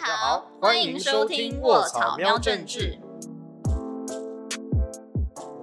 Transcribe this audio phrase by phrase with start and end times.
[0.00, 3.00] 大家好，欢迎收听卧草喵政治。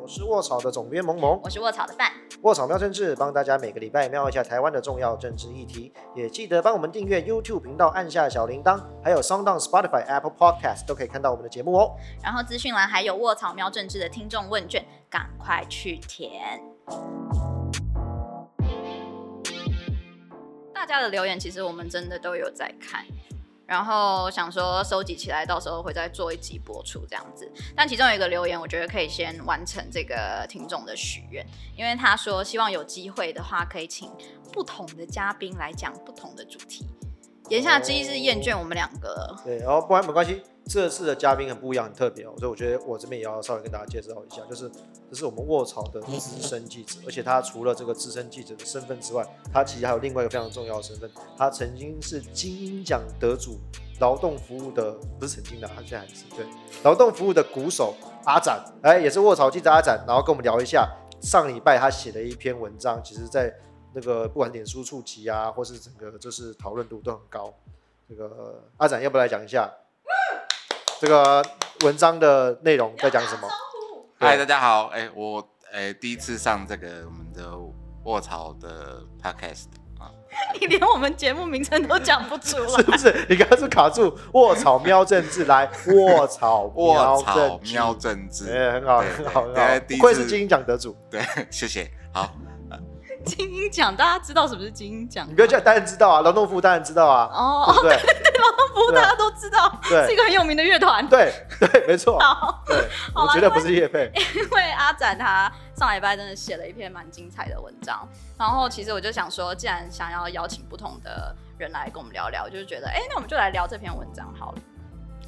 [0.01, 2.11] 我是卧草的总编萌萌，我是卧草的范。
[2.41, 11.95] 卧草喵政治帮大家每个礼拜瞄一下台湾的重要政治议题，也记得帮我们订阅 YouTube 频道，按下小铃铛，还有 Sound、Spotify、Apple Podcast 都可以看到我们的节目哦。
[12.21, 16.61] 然后资讯栏还有卧草喵政治的听众问卷，赶快去填。
[20.73, 23.05] 大家的留言其实我们真的都有在看。
[23.66, 27.51] 然后想说收集起来，到时候会再做一集播出这样子。
[27.75, 34.11] 但其中有一个留言，我觉得可以先完成这个听众的许愿，因为他说希望有机会的话，可以请
[34.53, 36.88] 不同的嘉宾来讲不同的主题。
[37.50, 39.36] 言下之意是厌倦我们两个。
[39.44, 40.41] 对，哦不然没关系。
[40.67, 44.69] 这次的嘉宾很不一样，很特别哦，所以我觉得我这边也要稍微跟大家介绍一下，就是
[45.09, 53.59] 这是我们卧槽的资深记者，而且他除了这个资深记者的身份之外，他其实还有另外一个非常重要的身份，他曾经是金鹰奖得主，
[54.00, 56.45] 劳动服务的不是曾经的，他现在还是对
[56.83, 60.89] 劳动服务的鼓手阿展，哎，也是卧槽记者阿展，然后跟我们聊一下
[61.21, 63.53] 上礼拜他写的一篇文章，其实在
[63.93, 67.53] 那个不管脸书触及啊，或是整个就是讨论度都很高。
[68.09, 69.71] 这个阿展要不要来讲一下？
[70.99, 71.43] 这个
[71.83, 73.47] 文章的内容在讲什么？
[74.17, 77.52] 嗨，大家好，哎，我哎第一次上这个我们的
[78.05, 79.65] 卧槽的 podcast
[79.99, 80.09] 啊，
[80.59, 83.25] 你连我们节目名称都讲不出来，是不是？
[83.29, 91.21] 你刚刚是卡住卧槽喵政治来卧槽卧槽喵政治，哎，很好，很好，很好，不愧是金鹰奖得主，对，
[91.52, 92.33] 谢谢，好。
[93.27, 95.27] 精英奖，大家知道什么是精英奖？
[95.27, 97.29] 你不要叫，当然知道啊，劳动服务当然知道啊。
[97.33, 101.07] 哦，对对 对，劳动服务大家都知道，是一个很有名的乐团。
[101.09, 102.17] 对对，没错。
[102.21, 104.11] 好，对，我觉得不是叶佩。
[104.35, 114.57] 因为阿展他上礼拜真的写了一篇蛮精彩的文章，然后其实我就想说，既然想要邀请不同的人来跟我们聊聊，就是觉得，哎，那我们就来聊这篇文章好了。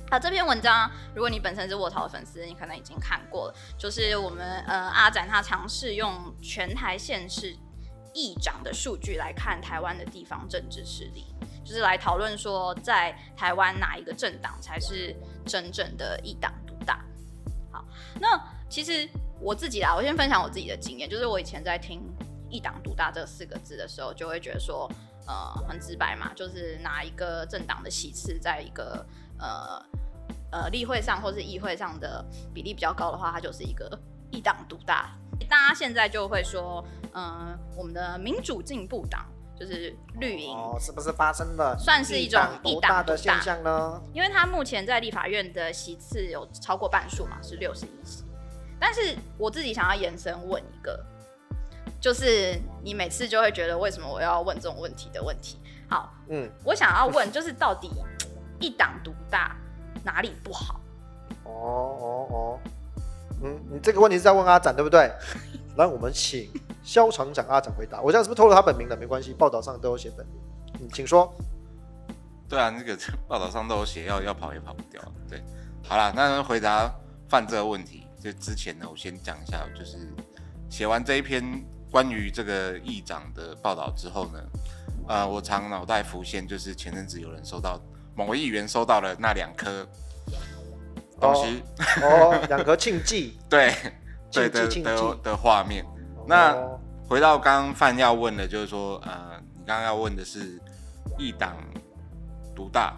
[0.10, 7.58] 啊，这篇文章，如果你本身是卧槽的粉丝，你可能已经看过了，就是我们呃阿展他尝试用全台县市。
[8.14, 11.26] 议长的数据来看，台湾的地方政治势力，
[11.64, 17.04] 就是来讨论说，在台湾哪一个政党才是真正的一党独大。
[17.72, 17.86] 好，
[18.20, 19.08] 那其实
[19.40, 22.02] 我自己啦，我先分享我自己的经验，就是我以前在听
[22.50, 24.90] “一党独大”这四个字的时候，就会觉得说，
[25.28, 29.06] 呃，很直白嘛，就是哪一个政党的席次在一个
[29.38, 29.86] 呃
[30.52, 33.88] 呃例会上或是议会上的比例比较高的话，它就是一个
[34.32, 35.10] 一党独大。
[35.50, 36.86] 大家现在就会说。
[37.20, 39.26] 嗯，我们的民主进步党
[39.60, 44.00] 就是绿营，哦，是不是发生了算是一种一党的现象呢？
[44.14, 48.24] 因为他目前在立法院的席次有超过半数嘛，是六十一席。
[48.80, 51.04] 但是我自己想要延伸问一个，
[52.00, 55.58] 就是你每次就会觉得为什么我要问这种问题的问题？
[55.90, 57.90] 好，嗯，我想要问就是到底
[58.60, 59.58] 一党独大
[60.04, 60.80] 哪里不好？
[61.46, 62.60] 哦 哦哦，
[63.44, 65.12] 嗯，你这个问题是在问阿展对不对？
[65.78, 66.50] 来，我们请。
[66.84, 68.96] 肖厂长阿展回答：“我这样是不是透露他本名了？
[68.96, 70.36] 没关系，报道上都有写本名。
[70.80, 71.30] 嗯，请说。
[72.48, 75.02] 对啊，那个报道上都有写，要要跑也跑不掉。
[75.30, 75.44] 对，
[75.84, 76.90] 好了，那回答
[77.28, 79.98] 犯这个问题，就之前呢，我先讲一下，就是
[80.70, 81.44] 写完这一篇
[81.92, 84.40] 关于这个议长的报道之后呢，
[85.10, 87.78] 呃，我常脑袋浮现，就是前阵子有人收到
[88.16, 89.86] 某位议员收到了那两颗
[91.20, 91.64] 东西，
[92.04, 93.74] 哦，两颗庆记， 对，
[94.32, 95.86] 对的的的画面。”
[96.28, 96.56] 那
[97.08, 100.62] 回到刚刚范要问的，就是说，呃，你刚刚要问的是
[101.18, 101.56] 一党
[102.56, 102.94] 独大，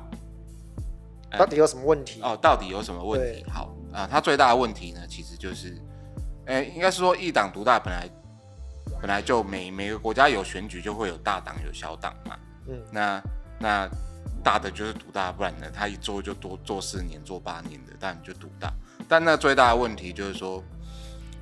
[1.37, 2.19] 到底有什么问题？
[2.23, 3.45] 哦，到底有什么问题？
[3.51, 5.79] 好啊，它最大的问题呢，其实就是，
[6.47, 8.09] 哎，应该是说一党独大，本来
[8.99, 12.35] 本来就每每个国家有选举就会有大党有小党嘛，
[12.67, 13.21] 嗯，那
[13.59, 13.89] 那
[14.43, 18.73] 大的就是独大，不然呢，他一做就多做四年、做八年的，当然就独大。
[19.07, 20.63] 但那最大的问题就是说，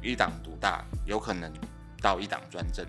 [0.01, 1.51] 一党独大有可能。
[1.99, 2.85] 到一党专政，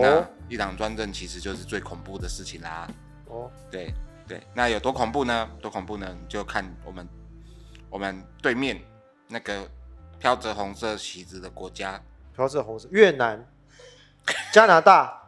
[0.00, 2.88] 那一党专政其实就是最恐怖的事情啦。
[3.26, 3.92] 哦，对
[4.26, 5.46] 对，那有多恐怖呢？
[5.60, 6.16] 多恐怖呢？
[6.26, 7.06] 就看我们
[7.90, 8.80] 我们对面
[9.28, 9.68] 那个
[10.18, 12.02] 飘着红色旗子的国家，
[12.34, 13.46] 飘着红色，越南、
[14.50, 15.23] 加拿大、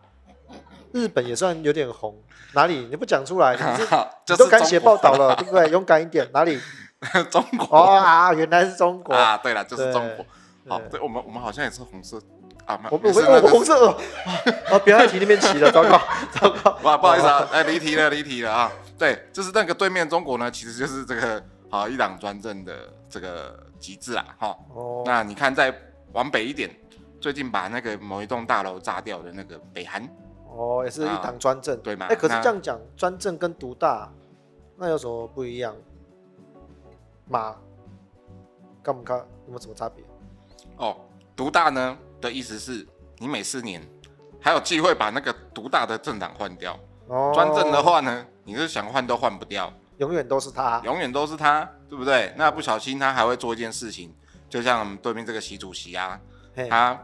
[0.97, 2.15] 日本也算有点红。
[2.53, 2.87] 哪里？
[2.91, 3.61] 你不讲出来，你
[4.37, 5.69] 都敢写报道了，对不对？
[5.71, 6.29] 勇敢一点。
[6.33, 6.59] 哪里？
[7.31, 9.37] 中国啊，原来是中国啊。
[9.37, 10.25] 对了，就是中国。
[10.69, 12.21] 好，对我们我们好像也是红色。
[12.65, 16.01] 啊，我我我红色啊， 不要提那边旗了，糟糕
[16.33, 21.41] 糟糕，哇，不好意思啊，哎，离题了离题了啊，对，就是那个对面中国呢，其实就是这个
[21.71, 22.75] 啊一党专政的
[23.09, 25.73] 这个极致啊，哈，哦，那你看再
[26.13, 26.69] 往北一点，
[27.21, 30.03] 最近把那个某一栋大楼炸掉的那个北韩，
[30.57, 32.07] 哦，也是一党专政，对吗？
[32.09, 34.11] 哎，可是这样讲，专政跟独大
[34.77, 35.75] 那有什么不一样？
[37.29, 37.55] 马？
[38.83, 39.19] 干不干？
[39.19, 40.05] 有没有什么差别？
[40.77, 40.97] 哦，
[41.35, 42.87] 独大呢的意思是
[43.19, 43.83] 你每四年
[44.41, 46.79] 还有机会把那个独大的政党换掉。
[47.09, 47.33] 哦。
[47.35, 52.33] 专政的话呢，你是想换都换不掉，永远都是他，永远都是他，对不对？
[52.37, 54.15] 那不小心他还会做一件事情，
[54.49, 56.21] 就像对面这个习主席啊，
[56.69, 56.99] 他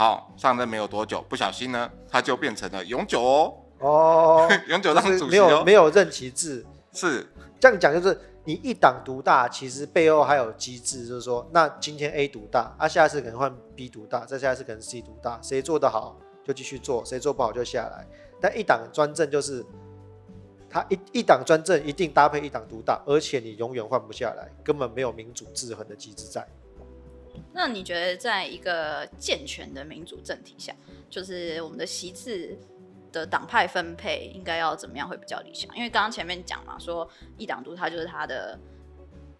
[0.00, 3.54] 好上任没有多久，不小心呢，他就变成了永久哦。
[3.80, 4.48] 哦。
[4.68, 7.26] 永久当主席没有没有任期制，是
[7.60, 8.18] 这样讲就是。
[8.42, 18.06] 你一党独大，其实背后还有机制，就是说，那今天 A 独大，啊，下一次可能换 B 独大，再下一次可能 C 独大，谁做得好就继续做，谁做不好就下来。
[18.40, 19.62] 但一党专政就是，
[20.70, 26.44] 他一一党专政一定搭配一党独大，而且你永远换不下来，根本没有民主制衡的机制在。
[27.52, 30.74] 那你觉得，在一个健全的民主政体下，
[31.08, 32.56] 就是我们的席次？
[33.12, 35.68] 的党派分配应该要怎么样会比较理想？
[35.74, 38.56] 因为刚刚前面讲嘛，说一党独，它就是它的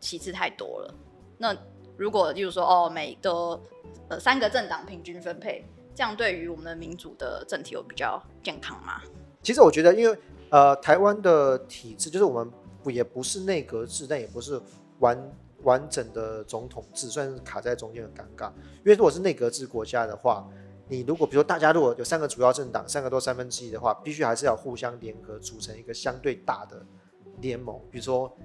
[0.00, 0.93] 旗次太多了。
[1.38, 1.56] 那
[1.97, 3.61] 如果就是说，哦，每个
[4.08, 5.64] 呃三个政党平均分配，
[5.94, 9.02] 这样对于我们的民主的政体有比较健康吗？
[9.41, 10.19] 其实我觉得，因为
[10.49, 12.52] 呃台湾的体制就是我们
[12.82, 14.61] 不也不是内阁制，但也不是
[14.99, 15.17] 完
[15.62, 18.51] 完整的总统制，算是卡在中间很尴尬。
[18.79, 20.49] 因为如果是内阁制国家的话。
[20.93, 26.85] 你如果比如说大家如果有三个主要政党，三个都三分之一的话，必须还是要互相联合组成一个相对大的
[27.41, 27.81] 联盟。
[27.93, 28.37] 比如说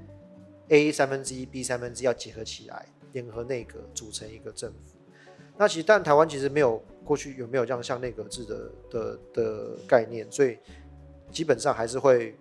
[0.67, 4.95] A 三分之一，B 三分之一要结合起来，联合内阁组成一个政府。
[5.57, 10.59] 那其实但台湾其实没有过去有没有这样像内阁制的的的概念，所以
[11.31, 12.38] 基本上还是会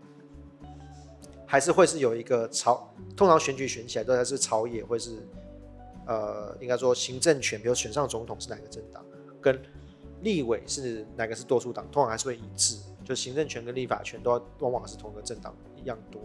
[1.55, 5.25] 还是会是有一个朝，通常选举选起来都还是朝野会是
[6.05, 9.05] 呃应该说行政权，比如选上总统是哪个政党
[9.41, 9.63] 跟。
[10.23, 16.19] 立委是哪个是多数党，通常还是会一致，就行政权跟立法权都要往往是同一个政党一样多。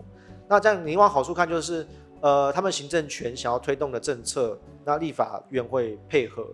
[0.48, 1.86] 那这样你往好处看，就是
[2.22, 6.48] 呃，他们行政权想要推动的政策，那立法院会配合，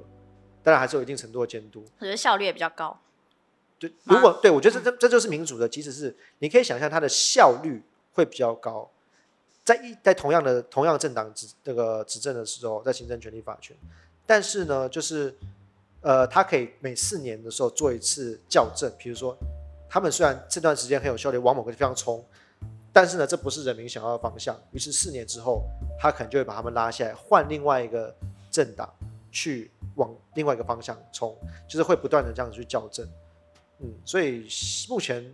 [0.63, 1.85] 当然还是有一定程度的监督。
[1.99, 2.99] 我觉得效率也比较高。
[3.77, 7.79] 对，如果对我觉得这这这就是民主的，即使是你可以想象它的效率
[8.15, 8.89] 会比较高，
[9.63, 13.77] 在一在同样的同样政党执这个执政的时候，在行政权力法权，
[14.25, 15.35] 但是呢，就是。
[16.01, 19.35] 呃，他可以每四年的时候做一次校正，比如说，
[19.89, 22.23] 他们虽然这段时间很有效率，往某个地方冲，
[22.93, 24.55] 但是呢，这不是人民想要的方向。
[24.69, 25.63] 于是四年之后，
[25.99, 28.15] 他可能就会把他们拉下来，换另外一个
[28.51, 28.87] 政党
[29.31, 31.35] 去往另外一个方向冲，
[31.67, 33.03] 就是会不断的这样子去校正。
[33.79, 34.47] 嗯，所以
[34.87, 35.25] 目前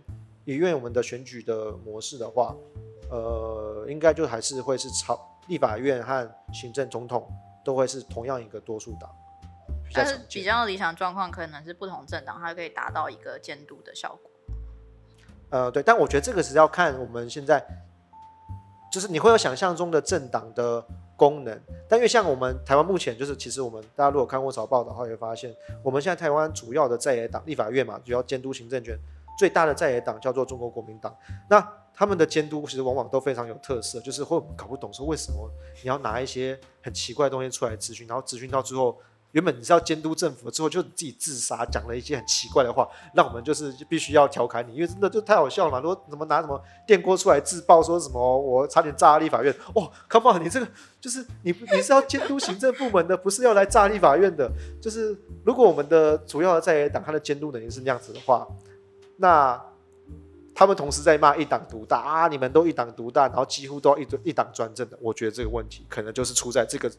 [0.44, 2.54] 以因为我们的选举的模式的话，
[3.10, 5.18] 呃，应该就还是会是朝
[5.48, 7.28] 立法院和行政总统
[7.64, 9.10] 都会是同样一个多数党。
[9.94, 14.30] 但是比较理想状况可能是不同政党，它可以达到一个监督的效果。
[15.50, 17.62] 呃，对，但我觉得这个是要看我们现在，
[18.90, 20.82] 就是你会有想象中的政党的
[21.14, 28.98] 功能，但因为像我们台湾目前就是，其实我们大家如果看过早报的话，会发现我们现在台湾主要的在野党立法院嘛，主要监督行政权
[29.38, 31.14] 最大的在野党叫做中国国民党，
[31.48, 35.50] 那他们的监督其实往往都非常有特色，就是会搞不懂说为什么
[35.82, 38.98] 你要拿一些很奇怪的东西出来咨询，然后咨询到最后。
[39.32, 45.80] 原本你是要监督政府，之后就自己自杀，讲了一些很奇怪的话，让我们就是必须要调侃你，因为真的就太好笑了嘛。
[45.80, 49.50] 说怎么拿什么电锅出来自爆，说什么我差点炸立法院。
[49.74, 50.68] 哦，Come on，你这个
[51.00, 54.52] 就是你你是要监督行政部门的，不是要来炸立法院的。
[54.82, 58.46] 就是如果我们的主要的在野党他的监督能力是那样子的话，
[59.22, 59.58] 那
[60.52, 64.98] 他们同时在骂一党独大啊，你们都一党独大，然后几乎都要一一党专政的。
[65.00, 66.90] 我觉得这个问题可能就是出在这个。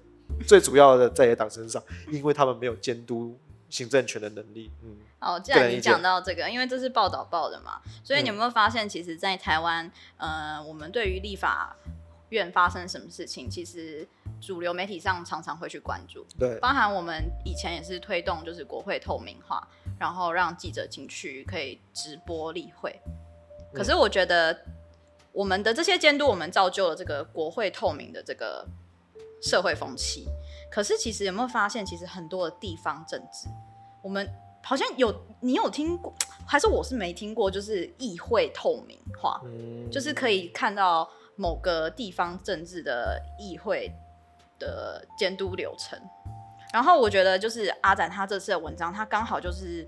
[0.48, 3.38] 最主要的在野党身上，因为他们没有监督
[3.70, 4.72] 行政权的能力。
[4.82, 11.76] 嗯，哦，既然你讲到这个，因为这是报道报的嘛，所以你有没有发现，其实，在台湾，呃，我们对于立法
[12.30, 14.08] 院发生什么事情，其实
[14.46, 16.26] 主流媒体上常常会去关注。
[16.38, 19.66] 对，包含我们以前也是推动，就是国会透明化，
[19.98, 23.00] 然后让记者进去可以直播例会。
[23.74, 24.66] 可是我觉得，
[25.32, 28.68] 我们的这些监督，我们造就了这个国会透明的这个。
[29.46, 30.26] 社会风气，
[30.72, 33.50] 可是其实有没有发现，其实很多的地方政治，
[34.02, 34.26] 我们
[34.64, 36.14] 好像有你有听过，
[36.48, 39.42] 还是我是没听过，就是议会透明化，
[39.92, 43.92] 就是可以看到某个地方政治的议会
[44.64, 46.00] 的监督流程。
[46.72, 49.88] 然后我觉得，就是阿展他这次的文章，他刚好就是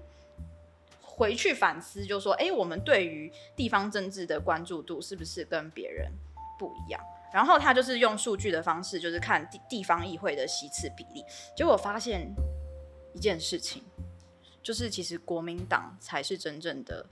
[1.01, 6.12] 回去反思，就说，哎，我们对于地方政治的关注度是不是跟别人
[6.60, 7.01] 不一样？
[7.34, 12.34] 然后他就是用数据的方式，就是看地地方议会的席次比例，结果发现
[13.13, 13.84] 一件事情，
[14.62, 17.05] 就是其实国民党才是真正的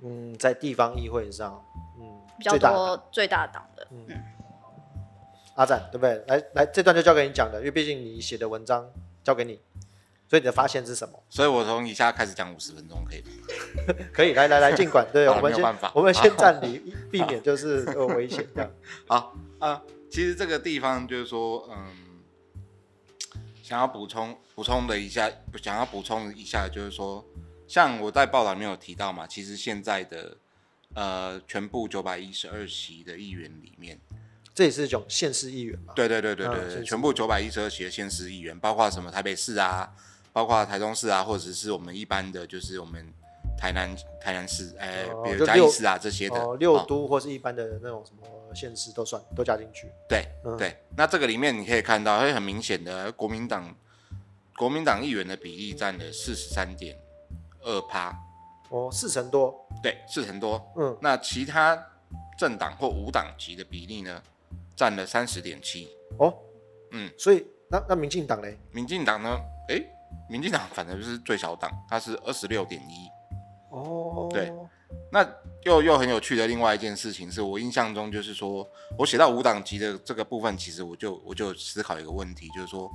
[0.00, 1.64] 嗯，在地方议会上，
[1.98, 4.08] 嗯，比较多最大党的，嗯，
[5.54, 6.22] 阿展对不对？
[6.26, 8.90] 来来，这段就交给你讲的，因为毕竟你写的文章
[9.22, 9.60] 交给你，
[10.28, 11.22] 所以你的发现是什么？
[11.28, 13.94] 所以我从以下开始讲五十分钟，可以吗？
[14.12, 16.78] 可以，来来来，尽管，对，我们先我们先暂离，
[17.10, 18.70] 避免就是有危险这样。
[19.06, 22.22] 好啊，其实这个地方就是说，嗯，
[23.62, 25.30] 想要补充补充的一下，
[25.62, 27.24] 想要补充一下，就是说。
[27.68, 30.36] 像我在报道里面有提到嘛，其实现在的
[30.92, 33.98] 呃全部九百一十二席的议员里面，
[34.54, 35.92] 这也是一种县市议员嘛？
[35.94, 39.92] 对对对对对对，全部九百一十二席的县市议员，包括什么台北市啊，
[40.32, 43.06] 包括台中市啊，或者是我们一般的就是我们
[43.56, 49.88] 台南台南市，哎，比如嘉义市啊这些的，六都或是一般的那种什么县市都算都加进去。
[50.08, 50.26] 对
[50.58, 53.74] 对，那这个里面你可以看到，会很明显的国民党
[54.56, 56.98] 国民党议员的比例占了四十三点。
[57.64, 58.12] 二趴，
[58.70, 61.80] 哦，四成多，对，四成多，嗯，那其他
[62.36, 64.20] 政党或无党籍的比例呢，
[64.82, 66.36] 占了三十点七，哦，
[66.90, 68.48] 嗯，所以那那民进党呢？
[68.72, 69.38] 民进党呢？
[69.68, 69.80] 哎，
[70.28, 73.08] 民进党反正就是最小党，它是二十六点一，
[73.70, 74.52] 哦，对，
[75.12, 75.24] 那
[75.62, 82.90] 又又很有趣的另外一件事情是我印象中就是说我写到无党籍的这个部分，其实我就我就思考一个问题，就是说。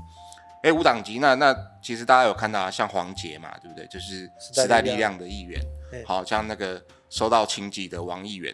[0.63, 3.85] 哎，无党籍那那其实大家有看到啊，像黄杰嘛，对不对？
[3.87, 5.61] 就是时代力量的议员，
[6.03, 8.53] 好像那个收到清级的王议员，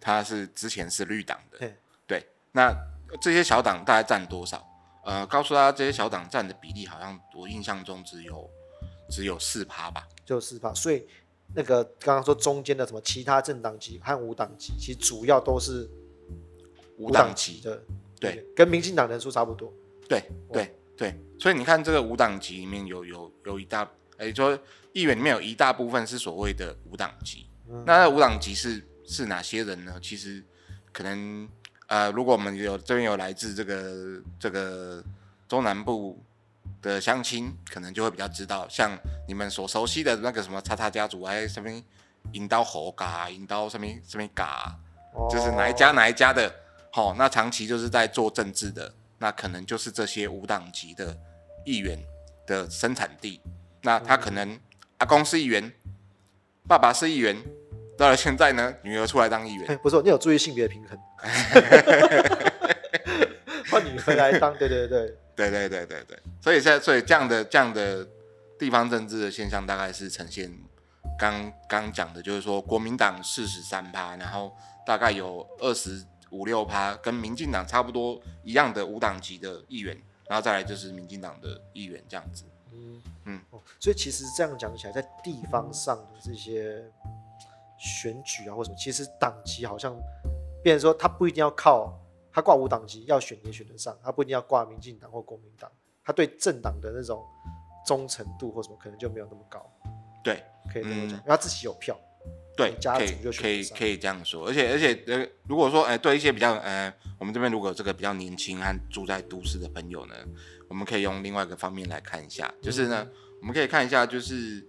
[0.00, 1.74] 他是之前是绿党的，对。
[2.52, 2.74] 那
[3.20, 4.64] 这些小党大概占多少？
[5.04, 8.50] 呃，告诉大家这些小党占的比例，好像我印象中只有
[9.10, 10.72] 只有四趴吧，就四趴。
[10.74, 11.06] 所以
[11.54, 15.88] 那个刚刚说中间的什么其他政党级和无党籍，其实主要都是
[16.98, 17.82] 无党籍的，
[18.18, 19.72] 对，跟民进党人数差不多，
[20.08, 20.76] 对对。
[21.00, 24.52] 对，所以你看这个无党籍里面有有有一大，哎，说
[24.92, 27.48] 议员里面有一大部分是所谓的无党籍。
[27.86, 29.98] 那无党籍是是哪些人呢？
[30.02, 30.44] 其实
[30.92, 31.48] 可能
[31.90, 35.02] 呃，如果我们有这边有来自这个这个
[35.48, 36.22] 中南部
[36.80, 41.68] 的乡亲，可能就会比较知道，像你们所熟悉的那个什么叉叉家族，哎，什么
[42.30, 44.78] 引刀猴嘎，引刀什么什么嘎，
[45.28, 46.54] 就是哪一家哪一家的，
[46.92, 48.94] 好，那长期就是在做政治的。
[49.18, 51.18] 那可能就是这些无党籍的
[51.64, 51.98] 议员
[52.46, 53.40] 的生产地。
[53.82, 54.56] 那他可能
[54.98, 55.72] 阿公是议员，
[56.68, 57.36] 爸爸是议员，
[58.00, 60.98] 到了现在呢，女儿出来当议员，不错，你有注意性别平衡，
[63.70, 65.14] 换女儿来当，对对对。
[65.36, 68.06] 对对对对对，所以现在所以这样的这样的
[68.58, 70.50] 地方政治的现象，大概是呈现
[71.18, 74.54] 刚刚讲的，就是说国民党四十三趴，然后
[74.86, 79.96] 大概有二十五六趴，跟民进党差不多一样的五党级的议员，
[80.28, 82.44] 然后再来就是民进党的议员这样子。
[82.72, 83.40] 嗯嗯、
[83.78, 86.84] 所以其实这样讲起来，在地方上的这些
[87.80, 89.96] 选举啊或什么，其实党籍好像，
[90.62, 91.98] 变成说他不一定要靠
[92.32, 95.70] 他挂无党籍要选也选得上，他不一定要挂民进党或国民党，
[96.04, 97.24] 他对政党的那种
[97.86, 99.64] 忠诚度或什么可能就没有那么高。
[100.22, 101.98] 对，可以这么讲，因为他自己有票。
[102.56, 110.14] 对，可以可以可以这样说，而且而且呃，如果说哎，对一些比较呃，我们这边如果有这个比较年轻和住在都市的朋友呢，
[110.68, 113.08] 我们可以用另外一个方面来看一下，就是呢，
[113.40, 114.62] 我们可以看一下，就是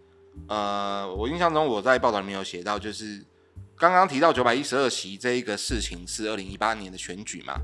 [0.47, 3.23] 呃，我印象中我在报道里面有写到，就是
[3.77, 7.55] 刚刚提到九百一十二席这一个事情是二零一八年的选举嘛，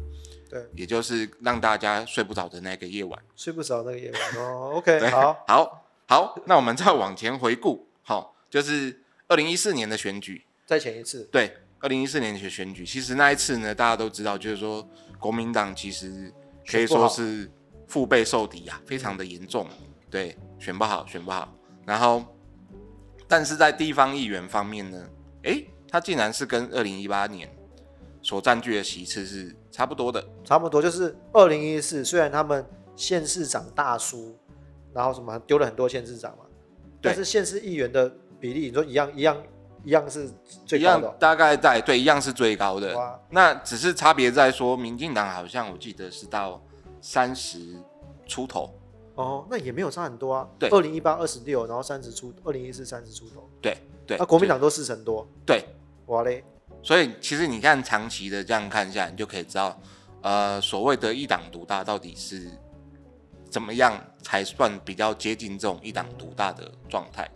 [0.50, 9.02] 对，也就是让大家睡不着的那个夜晚，睡不着那个夜晚哦，OK， 好，好，好，那我们再往前回顾，好，就是。
[9.30, 14.88] 二零一四年的选举，再前一次，对，二零一四年的选举，其实那一次呢，大家都知道，就是说
[15.20, 16.34] 国民党其实
[16.66, 17.52] 可以说是
[17.90, 19.68] 腹背受敌啊，非常的严重，
[20.10, 21.54] 对，选不好，选不好。
[21.86, 22.24] 然后，
[23.28, 25.04] 但是在地方议员方面呢，
[25.44, 27.50] 哎，他竟然是跟二零一八年
[28.22, 32.66] 所占据的席次是差不多的，差不多就是二零一四，虽然他们
[32.96, 34.38] 县市长大输，
[34.94, 36.46] 然后什么丢了很多县市长嘛，
[37.02, 38.12] 但是县市议员的。
[38.40, 39.36] 比例你说一样一样
[39.84, 40.30] 一样是
[40.64, 42.96] 最高的，大概在对一样是最高的。
[43.32, 46.64] 那只是差别在说，民进党好像我记得是到
[47.02, 47.58] 三十
[48.28, 48.77] 出头。
[49.18, 50.48] 哦，那也没有差很多啊。
[50.58, 53.50] 对，二零一八二十六，然后三十出，二零一四三十出头。
[53.62, 54.18] 对对。
[54.18, 55.28] 那国民党都四成多。
[55.46, 55.66] 对，
[56.06, 56.44] 哇嘞。
[56.84, 59.78] 所以其实你看长期的这样看下来，你就可以知道，
[60.22, 62.50] 呃，所谓的一党独大到底是
[63.50, 67.30] 怎么样才算比较接近这种一党独大的状态。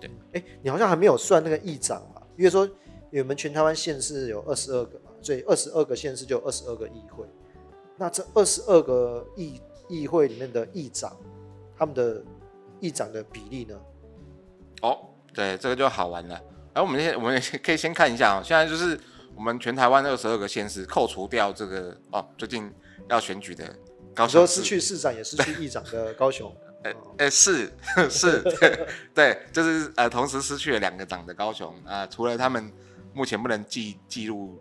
[0.00, 2.22] 对，哎，你好像还没有算那个议长嘛？
[2.36, 2.68] 因为说
[3.12, 7.26] 我们全台湾县市有二十二个嘛，所以二十二个县市就有二十二个议会。
[7.98, 9.60] 那这二十二个议
[9.90, 11.14] 议会里面的议长，
[11.76, 12.22] 他们的
[12.78, 13.78] 议长的比例呢？
[14.82, 14.96] 哦，
[15.34, 16.40] 对，这个就好玩了。
[16.72, 18.98] 然后我们先我们可以先看一下哦，现在就是
[19.34, 22.72] 我们全台湾二十二个县市，扣除掉这个哦，最近
[23.08, 23.64] 要选举的
[24.14, 26.54] 高雄，说失去市长也失去议长的高雄。
[26.82, 27.70] 呃呃是
[28.08, 32.72] 是， 对 对，就是呃同时失去了两个党的高雄啊，除了他们
[33.12, 34.58] 目前不能记记录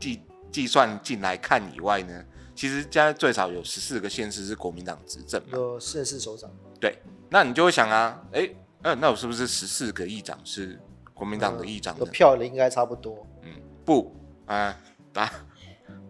[0.00, 0.20] 计
[0.50, 2.24] 计算进来看以外呢，
[2.56, 6.50] 其实现在最少有十四个县市是国民党执政嘛，有县市首长。
[6.80, 6.98] 对，
[7.28, 8.48] 那你就会想啊，哎，
[8.82, 10.80] 嗯，那我是不是十四个议长是
[11.12, 11.94] 国民党的议长？
[12.10, 13.26] 票的应该差不多。
[13.42, 13.52] 嗯，
[13.84, 14.74] 不，啊，
[15.12, 15.30] 答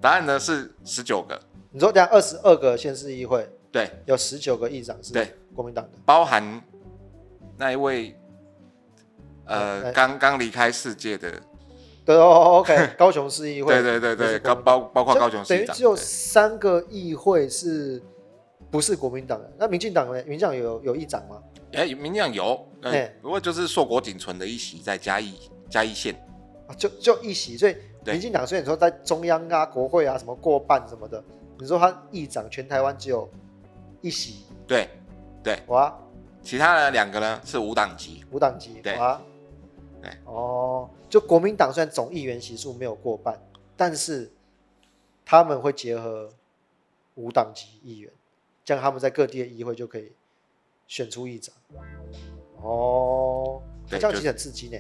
[0.01, 1.39] 答案呢是十九个。
[1.73, 3.47] 你说这样二十二个县市议会？
[3.73, 5.13] 对，有十九个议长是
[5.55, 6.63] 国民党的，包含
[7.59, 8.17] 那一位
[9.47, 11.43] 呃刚刚离开世界的，
[12.07, 18.03] 对哦，OK， 高雄市议会，对对对对，高包包括高雄市等于只有三个议会是
[18.71, 19.53] 不是国民党的？
[19.59, 20.15] 那民进党呢？
[20.25, 21.43] 民进党有有议长吗？
[21.73, 25.35] 哎，民进党有，哎，不过就是硕果仅存的一席在嘉义
[25.69, 26.15] 嘉义县。
[26.67, 31.23] 啊，就就一席，所以民进党虽然说在中央啊、国会啊什么过半什么的，
[31.59, 33.29] 你说他议长全台湾只有。
[34.03, 34.89] 一席，对，
[35.43, 35.93] 对，哇，
[36.41, 38.97] 其他的两个呢是无党籍，无党籍，对，
[40.07, 43.41] 对，哦，就国民党虽然总议员席数没有过半，
[43.77, 44.31] 但是
[45.25, 46.31] 他们会结合
[47.15, 48.13] 无党籍议员，
[48.65, 50.13] 这样他们在各地的议会就可以
[50.87, 51.55] 选出议长。
[52.63, 54.79] 哦，这样其实很刺激呢。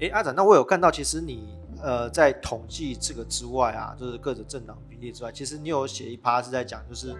[0.00, 7.14] 哎，阿展，那我有看到，其实你呃在统计这个之外啊，就是各种政党比例之外，其实你有写一趴是在讲，就是。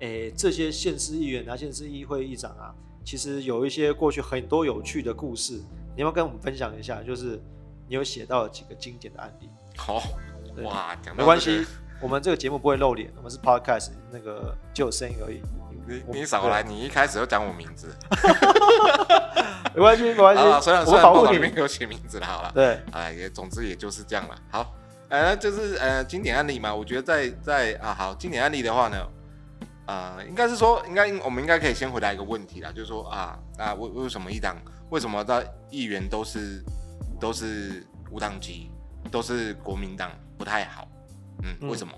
[0.00, 2.74] 诶，这些县市议员啊，县市议会议长啊，
[3.04, 5.62] 其实有一些过去很多有趣的故事，
[5.96, 7.02] 你要跟我们分享一下？
[7.02, 7.40] 就是
[7.88, 9.48] 你有写到几个经典的案例。
[9.76, 10.02] 好，
[10.62, 11.66] 哇，没关系，
[12.00, 15.40] 我们这个节目不会露脸，我们是 podcast，那个就有声音而已。
[15.86, 17.94] 你你少来，你一开始就讲我名字。
[19.74, 20.42] 没关系，没关系。
[20.62, 22.52] 虽然虽然报里面有写名字了，好了。
[22.54, 24.36] 对，哎，也总之也就是这样了。
[24.50, 24.72] 好，
[25.08, 28.96] 呃，就是呃经典案例嘛，我觉得在在啊，好，经典案例的话呢。
[29.86, 34.56] 呃，应该是说，应该我们应该可以先回答一个问题啦，就是说啊，那为为什么一党
[34.94, 36.64] 为什么在议员都是
[37.18, 38.70] 都是无党籍，
[39.10, 40.86] 都是国民党不太好？
[41.42, 41.92] 嗯，为什么？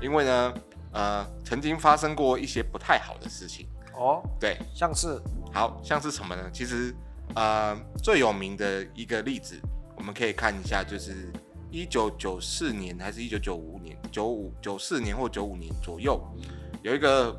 [0.00, 0.54] 因为呢，
[0.90, 3.68] 呃，曾经发生过一些不太好的事情。
[3.92, 5.20] 哦，对，像是，
[5.52, 6.50] 好像是什么呢？
[6.50, 6.94] 其实，
[7.34, 9.60] 呃，最有名的一个例子，
[9.94, 11.30] 我们可以看一下，就是
[11.70, 16.18] 一九九四年还是一九九五年，九五九四年或九五年左右。
[16.80, 17.38] 有一个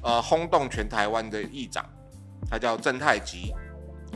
[0.00, 1.84] 呃轰动全台湾的议长，
[2.50, 3.52] 他叫郑太吉，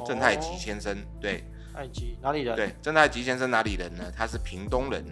[0.06, 2.56] 郑太吉先生，对，太吉哪里人？
[2.56, 4.04] 对，郑太吉先生哪里人呢？
[4.16, 5.04] 他是屏东人，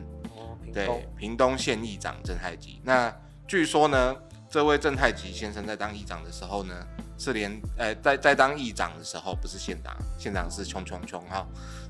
[0.73, 2.81] 对，屏东县议长郑太吉。
[2.85, 3.14] 那
[3.47, 4.16] 据说呢，
[4.51, 6.75] 这位郑太吉先生在当议长的时候呢，
[7.18, 11.47] 是连呃在在当议长的时候不是县长，县长是穷穷穷哈，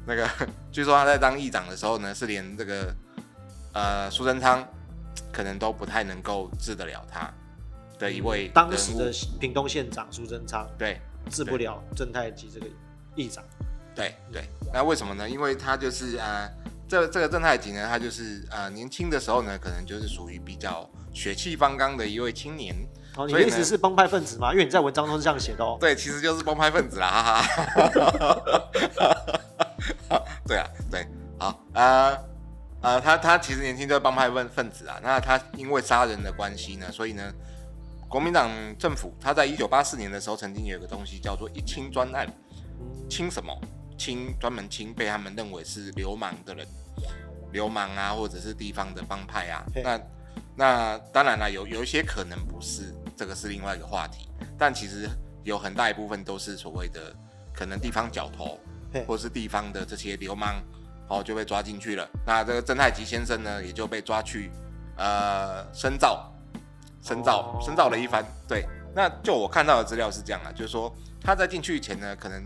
[0.06, 0.28] 那个
[0.72, 2.94] 据说他在当议长的时候呢，是连这个
[3.72, 4.66] 呃苏贞昌
[5.32, 7.32] 可能都不太能够治得了他。
[7.98, 12.66] 的一位当时的屏东县长苏贞昌，对，治不了正太吉这个
[13.14, 13.42] 议长，
[13.94, 15.28] 对对，那为什么呢？
[15.28, 16.48] 因为他就是啊，
[16.88, 22.74] 这这个正太吉呢，他就是啊，年轻的时候呢，可能就是属于比较血气方刚的一位青年。
[23.16, 24.52] 哦，你的意思是帮派分子吗？
[24.52, 25.76] 因为你在文章中是这样写的哦。
[25.80, 28.42] 对，其实就是帮派分子啦，哈哈。
[30.46, 31.06] 对啊，对，
[31.38, 32.18] 好啊
[32.80, 34.98] 啊，他他其实年轻就是帮派分分子啊。
[35.02, 37.32] 那他因为杀人的关系呢，所以呢。
[38.12, 42.30] 国民党政府，他在一九八四年的时候，曾经有一个东西叫做“一清专案”，
[43.08, 43.58] 清什么？
[43.96, 46.66] 清专门清被他们认为是流氓的人，
[47.52, 49.64] 流氓啊，或者是地方的帮派啊。
[49.82, 50.00] 那
[50.54, 54.28] 那当然了，有有一些可能不是，这个是另外一个话题。
[54.58, 55.08] 但其实
[55.42, 57.16] 有很大一部分都是所谓的
[57.54, 58.60] 可能地方角头，
[59.06, 60.62] 或是地方的这些流氓，
[61.08, 62.06] 哦就被抓进去了。
[62.26, 64.50] 那这个郑太吉先生呢，也就被抓去
[64.98, 66.30] 呃深造。
[67.02, 68.24] 深造，深造了一番。
[68.48, 72.40] 对，那就我看到的资料是这样啊，就是说他在进去前呢，可能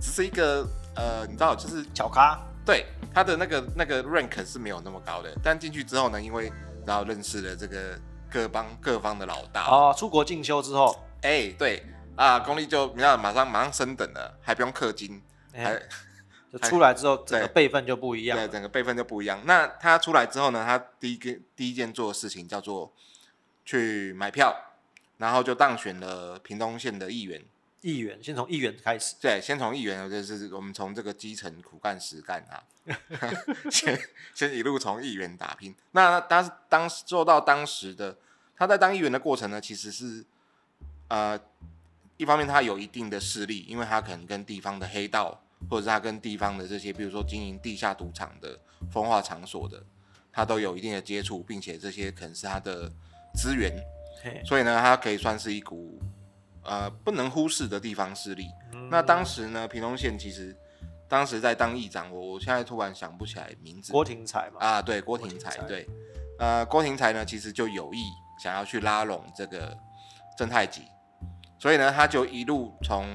[0.00, 0.64] 只是一个
[0.94, 2.40] 呃，你知道，就是小咖。
[2.64, 5.36] 对，他的那个那个 rank 是没有那么高的。
[5.42, 6.52] 但进去之后呢，因为
[6.86, 7.98] 然后认识了这个
[8.30, 9.66] 各帮各方的老大。
[9.66, 15.20] 哦，出国进修之后，哎，对啊，功力就你看马上马上升等了，还不用氪金，
[15.52, 15.80] 还
[16.52, 18.38] 就出来之后整个辈分就不一样。
[18.38, 19.40] 对，整个辈分就不一样。
[19.44, 22.92] 那他出来之后呢，他第一个第一件做的事情叫做。
[23.66, 24.56] 去买票，
[25.18, 27.44] 然后就当选了屏东县的议员。
[27.82, 32.58] 议员先从议员开始，对，先从议员，就是我们从这个基层苦干实干啊，
[33.70, 33.96] 先
[34.34, 35.72] 先一路从议员打拼。
[35.92, 38.16] 那当当做到当时的
[38.56, 40.24] 他在当议员的过程呢，其实是
[41.08, 41.38] 呃，
[42.16, 48.58] 一方面他有一定的势力，因为他可能跟地方的黑道或者是他跟地方的这些，比如说经营地下赌场的
[48.90, 49.84] 风化场所的，
[50.32, 52.90] 他都有一定的接触，并且这些可能是他的
[53.36, 53.70] 资源，
[54.44, 56.00] 所以呢，他可以算是一股
[56.64, 58.46] 呃不能忽视的地方势力。
[58.90, 60.56] 那当时呢，平东县其实
[61.08, 64.60] 当时在当议长，我我现在突然想不起来名字，郭廷才嘛？
[64.60, 65.86] 啊，对，郭廷才，对，
[66.38, 68.02] 呃，郭廷才呢，其实就有意
[68.42, 69.76] 想要去拉拢这个
[70.38, 70.82] 正太吉，
[71.58, 73.06] 所以呢，他就一路从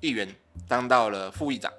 [0.00, 0.28] 议员
[0.68, 1.72] 当到了副议长，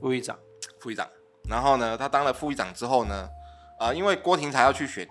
[0.00, 0.36] 副议长，
[0.80, 1.08] 副议长。
[1.48, 3.28] 然后呢，他当了副议长之后呢，
[3.80, 5.08] 呃，因为郭廷才要去选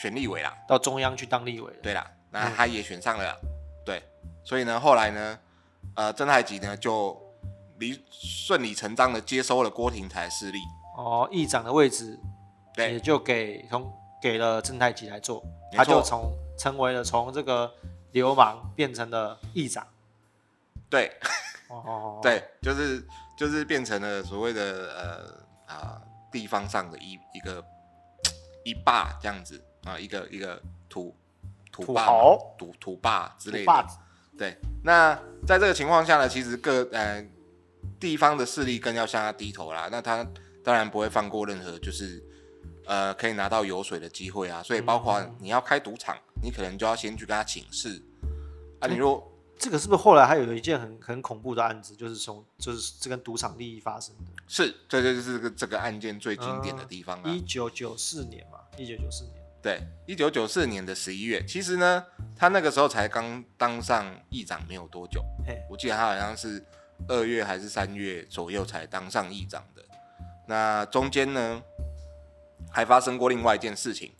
[0.00, 1.72] 选立委啦，到中央去当立委。
[1.82, 3.36] 对啦，那他也选上了，
[3.84, 4.02] 对。
[4.44, 5.38] 所以呢，后来呢，
[5.96, 7.20] 呃，郑太吉呢就
[7.78, 10.58] 理顺理成章的接收了郭廷才势力。
[10.96, 12.18] 哦，议长的位置，
[12.74, 17.72] 对，也就给从给了郑太吉来做，他就从成为了从这个
[18.12, 19.86] 流氓变成了议长。
[20.88, 21.12] 对。
[21.68, 23.06] 哦， 对，就是
[23.36, 24.62] 就是变成了所谓的
[25.66, 26.00] 呃啊
[26.32, 27.62] 地方上的一一个
[28.64, 31.16] 一霸这样子啊，一个一个土
[31.72, 32.06] 土霸
[32.58, 33.86] 土土霸之类的。
[34.36, 35.14] 对，那
[35.46, 37.24] 在这个情况下呢，其实各呃
[37.98, 39.88] 地方的势力更要向他低头啦。
[39.90, 40.24] 那他
[40.62, 42.22] 当然不会放过任何就是
[42.84, 44.62] 呃可以拿到油水的机会啊。
[44.62, 48.00] 所以包括你要开赌场，你可能就要先去跟他请示
[48.78, 48.86] 啊。
[48.86, 54.30] 你若这个是不是后来还有一件很很恐怖的案子，就是从就是这跟赌场利益发生的？
[54.46, 57.28] 是，这就是这个这个案件最经典的地方啊。
[57.28, 59.37] 一九九四年嘛，一九九四年。
[59.62, 62.04] 对，一九九四年的十一月，其实呢，
[62.36, 65.22] 他那个时候才刚当上议长没有多久，
[65.70, 66.64] 我记得他好像是
[67.08, 69.82] 二月还是三月左右才当上议长的。
[70.46, 71.62] 那中间呢，
[72.70, 74.12] 还发生过另外一件事情，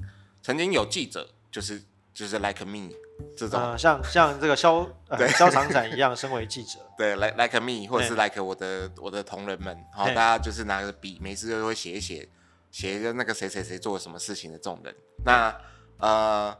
[0.42, 2.90] 曾经有记者就是就是 like me。
[3.36, 12.28] 这种像像这个肖呃肖厂长一样，身为记者，对，like like me，或者是 like 我的我的同仁们，然后大家就是拿着笔，每次都会写一写，
[12.70, 14.94] 写一个那个谁谁谁做了什么事情的这种人。
[15.24, 15.54] 那
[15.98, 16.56] 呃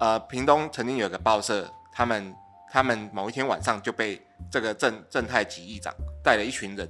[0.00, 2.34] 呃，屏东曾经有个报社，他们
[2.70, 6.88] 他们某一天晚上就被这个正正太吉议长带了一群人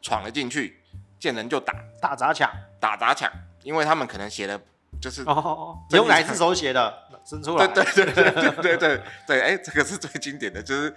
[0.00, 0.80] 闯了进去，
[1.18, 3.30] 见人就打，打砸抢，打砸抢，
[3.62, 4.60] 因为他们可能写的。
[5.00, 6.94] 就是哦，用哪只手写的？
[7.24, 7.66] 伸出来。
[7.66, 10.94] 对 对对对对对对，哎，这个是最经典的，就是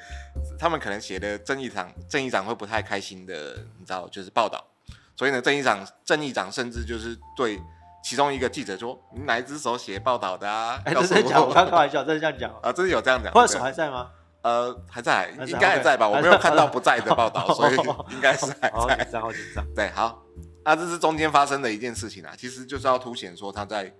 [0.60, 4.64] 他们可能写的正义长，正义长会不太开心的，你知道，就是报道。
[5.16, 7.62] 所以呢，郑议长郑议长甚至就是对
[8.04, 13.32] 其中一个记者说：“你哪一只手写报道的啊？”哎，真的讲，我开开玩笑，真的这样讲啊，真的有这样讲。
[13.34, 14.10] 或者手还在吗？
[14.42, 16.08] 呃，还在，应该还在吧？
[16.08, 17.76] 我没有看到不在的报道，所以
[18.12, 18.72] 应该是还在。
[18.72, 19.66] 好紧张，好紧张。
[19.74, 20.22] 对，好。
[20.64, 23.92] 那这是中间发生的一件事情啊，其实就是要凸显说他在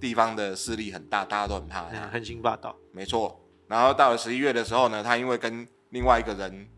[0.00, 2.74] 地方的势力很大，大家都很怕他，横行霸道。
[2.92, 3.40] 没错。
[3.68, 6.68] 然后到了十一月的时候呢，他因为跟另外一个人，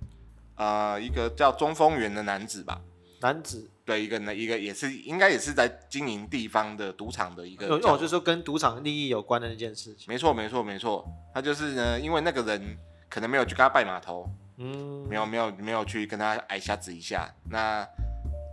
[0.57, 2.81] 呃，一个叫中丰源的男子吧，
[3.21, 10.05] 男子，对，一个呢，一个也是应该也是在经营地方的赌场的一个，哦，就是说跟赌场利益有关的那件事情。
[10.07, 11.09] 没错，没错，没错。
[11.33, 12.77] 他就是呢，因为那个人
[13.09, 17.89] 可能没有去跟他拜码头，嗯，没有，没有，没有去跟他挨下子一下，那。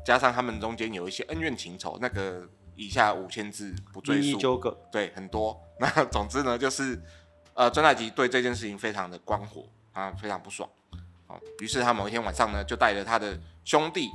[0.06, 4.38] 加上他们中间有一些恩怨情仇，那个以下五千字不赘述。
[4.38, 5.60] 纠葛，对，很多。
[5.80, 7.02] 那总之呢，就是
[7.56, 10.70] 呃，曾太吉对这件事情非常的光火，啊非常不爽。
[11.26, 14.08] 好，于是他某一天晚上呢，就带着他的兄弟，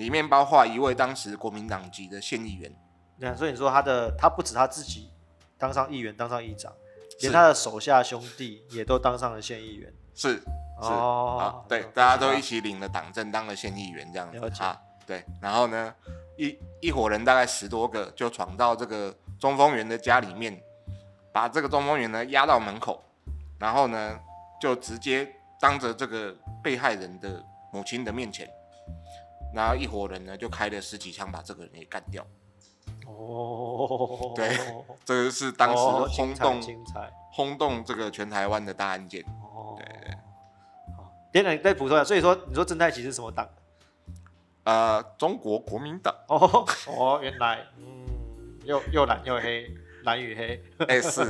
[0.00, 2.74] 里面包括一位当时国民党籍的县议员。
[3.18, 5.10] 对所以你说他的他不止他自己
[5.58, 6.72] 当上议员，当上议长，
[7.20, 9.92] 连他的手下兄弟也都当上了县议员。
[10.14, 10.42] 是是
[10.78, 14.80] 哦，对，大家都一起领了党证，当了县议员这样子啊。
[15.06, 15.94] 对，然后呢，
[16.38, 20.58] 一一伙人大概十多个就闯到这个中丰源的家里面，
[21.30, 23.04] 把这个中丰源呢压到门口，
[23.58, 24.18] 然后呢
[24.58, 28.48] 就直接当着这个被害人的母亲的面前，
[29.54, 32.26] 然后一伙人呢就开了十几枪把这个人给干掉。
[33.06, 34.56] 哦，对，
[35.04, 35.82] 这个是当时
[36.16, 36.60] 轰动
[37.32, 39.22] 轰动这个全台湾的大案件。
[39.42, 40.14] 哦，对对。
[40.96, 43.48] 好，点点再补充一下，所以说你说正太其是什么党？
[44.62, 48.06] 呃，中国国民党哦哦，原来嗯，
[48.64, 49.68] 又又蓝又黑，
[50.04, 51.22] 蓝与黑，哎 是，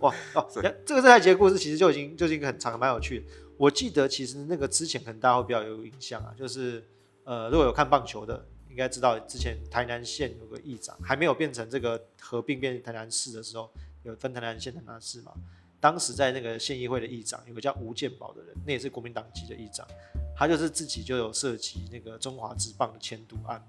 [0.00, 3.26] 哇哦，这个这台节故事其实就已经就是一个很长蛮有趣的。
[3.58, 6.84] 我记得其实那个之前可能大家会比较有印象啊，就是
[7.24, 13.70] 呃，如果有看棒球的，应该知道之前台南县有个议长，还没有变成这个合并变台南市的时候，
[14.02, 15.32] 有分台南县、台南市嘛。
[15.78, 19.86] 当时在那个县议会的议长有个叫吴建宝的人，那也是国民党籍的议长。
[20.34, 23.62] 他就是自己就有涉及那个中华职棒的迁赌案，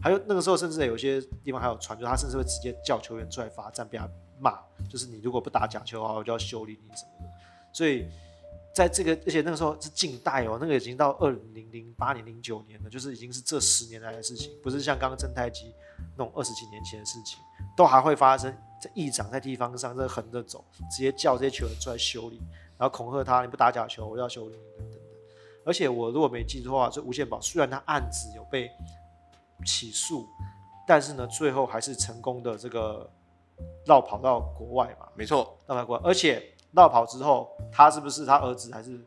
[0.00, 4.08] 还有那个时候甚至有些地方还有传，就他甚至会直接叫球员出来罚站，被他
[4.40, 7.30] 骂，就是你如果不打假球的话，我就要修理你什么的。
[7.72, 8.06] 所以
[8.76, 15.72] 在这个，而且那个时候是近代哦，那个已经到二零零八年、零九年了，就是已经是这十年来的事情，不是像刚刚正太基
[16.14, 17.38] 那种二十几年前的事情，
[17.74, 18.54] 都还会发生。
[18.78, 22.36] 在议长在地方上这横着走，直接叫这些球员出来修理，
[22.76, 25.08] 然后恐吓他，你不打假球，我要修理你等等的。
[25.64, 28.70] 而且我如果没记错的话，这吴宪宝虽然他案子有被
[29.64, 30.28] 起诉，
[30.86, 33.10] 但是呢，最后还是成功的这个
[33.86, 35.08] 绕跑到国外嘛。
[35.14, 39.00] 没错，绕跑国外，而且绕跑之后，他是不是他儿子还是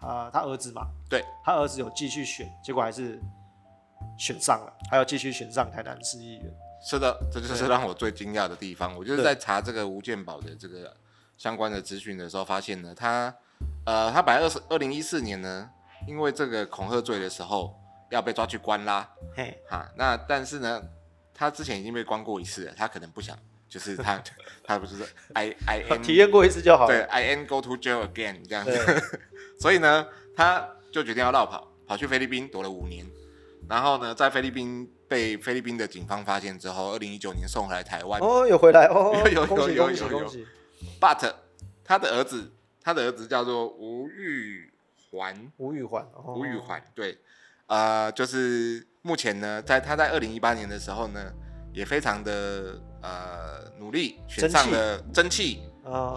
[0.00, 0.30] 啊？
[0.32, 0.86] 他儿子嘛？
[1.08, 3.20] 对，他儿子有继续选，结果还是
[4.18, 6.54] 选上了，还要继续选上台南市议员。
[6.80, 8.96] 是的，这就是让我最惊讶的地方。
[8.96, 10.96] 我就是在查这个吴建宝的这个
[11.36, 13.34] 相关的资讯的时候，发现呢，他
[13.84, 15.68] 呃，他本来二十二零一四年呢，
[16.06, 17.74] 因为这个恐吓罪的时候
[18.10, 20.80] 要被抓去关啦，嘿，哈，那但是呢，
[21.34, 23.36] 他之前已经被关过一次了，他可能不想，
[23.68, 24.22] 就是他
[24.64, 24.94] 他不是
[25.34, 29.18] I I N 体验过一次就好，对，I N go to jail again 这样子，
[29.60, 33.06] 所以呢，他就决定要绕跑，跑去菲律宾躲了五年，
[33.68, 34.90] 然后呢，在菲律宾。
[35.08, 38.20] 被菲律宾的警方发现之后，二零一九年送回来台湾。
[38.20, 40.30] 哦，有回来哦， 有有有有有有。
[41.00, 41.32] But
[41.82, 42.52] 他的儿子，
[42.82, 44.70] 他的儿子叫做吴玉
[45.10, 45.50] 环。
[45.56, 47.16] 吴玉环，吴玉环，对，
[47.68, 51.32] 呃，就是目前呢，在他在二零一八年的时候呢，
[51.72, 55.62] 也非常的呃努力，选上了蒸汽。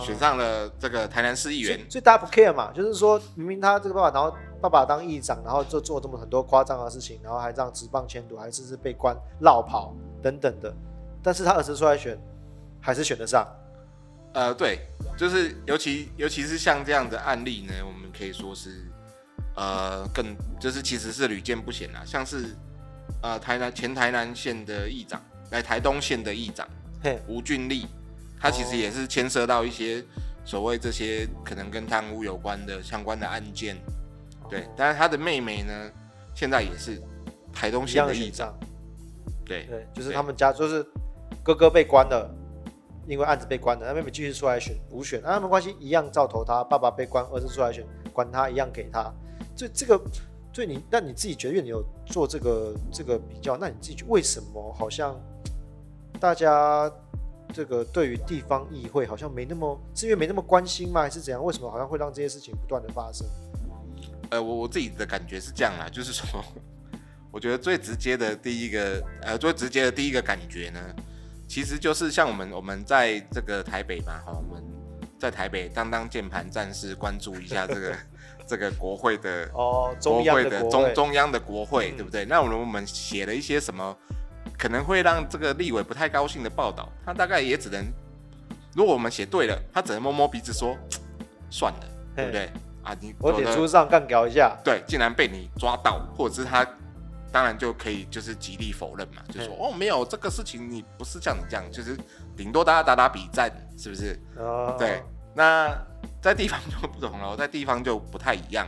[0.03, 10.75] 选上了这个台南市议员，所以大家不 care 嘛，就是说明明他这个爸爸，然后爸爸当议长，然后就做这么很多夸张的事情，然后还让职棒迁都，还是是被关绕跑等等的，
[11.23, 12.19] 但是他儿子出来选，
[12.81, 13.47] 还是选得上。
[14.33, 14.79] 呃，对，
[15.15, 18.91] 就是尤其尤其是像这样的案例呢，我们可以说是
[19.55, 22.57] 呃更就是其实是屡见不鲜啦，像是
[23.21, 26.67] 呃台南前台南县的议长，来台东县的议长
[27.27, 27.85] 吴俊立。
[28.39, 30.03] 他其实也是牵涉到一些
[30.43, 33.77] 所谓这些可能跟贪污有关的相关的案件，
[34.49, 34.67] 对。
[34.75, 35.91] 但是他的妹妹呢，
[36.33, 36.99] 现在也是
[37.53, 38.51] 台东县的议长，
[39.45, 40.83] 对对，就是他们家就是
[41.43, 42.35] 哥哥被关了，
[43.05, 46.63] 因为案子被关了，那妹妹继续出来选补选，啊，没关系，一样照投他。
[46.63, 49.13] 爸爸被关，儿子出来选，管他一样给他。
[49.55, 50.01] 这这个，
[50.51, 55.15] 所以你那你自己觉得，你有做这个这个比较，那你自己为什么好像
[56.21, 56.89] 大家？
[57.53, 61.01] 这个对于地方议会好像没那么，是因为没那么关心吗？
[61.01, 61.43] 还是怎样？
[61.43, 63.27] 为什么好像会让这些事情不断的发生？
[64.29, 66.41] 呃，我我自己的感觉是这样啦，就是说，
[67.29, 70.79] 我觉得最直接的第一个，呃，最直接的第一个感觉呢，
[71.45, 74.63] 其实就是像我们我们在这个台北嘛，哈，我们
[75.19, 77.95] 在台北当当键盘战士，关注一下这个
[78.47, 82.23] 这个国会的哦，中央的中中央的国会，对不对？
[82.23, 83.97] 那我们我们写了一些什么？
[84.57, 87.85] 可能会让这个立委不太高兴的报道，他大概也只能，
[88.75, 90.77] 如果我们写对了，他只能摸摸鼻子说，
[91.49, 91.79] 算了，
[92.15, 92.49] 对不对？
[92.83, 96.65] 啊，你我点书上干搞一下，对，竟然被你抓到，或者是他，
[97.31, 101.95] 当然就可以就是极力否认嘛，就说哦没有这个事情，你不是像你这样，就是
[102.35, 104.19] 顶多大家打打比战，是不是？
[104.37, 105.03] 哦，对，
[105.35, 105.69] 那
[106.21, 108.67] 在地方就不同了， 在地方就不太一样，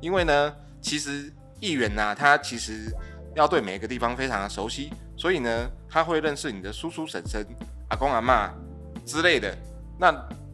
[0.00, 2.90] 因为呢，其实议员呐，他其实
[3.34, 4.90] 要对每一个地方非常的熟悉。
[5.20, 7.46] 所以呢，他会认识你的叔叔、婶婶、
[7.90, 8.50] 阿公、阿妈
[9.04, 9.54] 之类的。
[9.98, 10.10] 那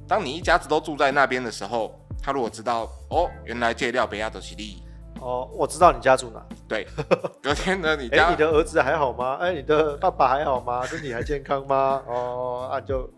[0.08, 4.82] 当你一家子都住在那边的时候，他如果知道哦，原来借料北亚的起利
[5.20, 6.44] 哦，我知道你家住哪。
[6.66, 6.84] 对，
[7.40, 9.38] 隔天呢，你家你的儿子还好吗？
[9.40, 10.84] 哎，你的爸爸还好吗？
[10.84, 12.02] 身体还健康吗？
[12.08, 13.08] 哦，那就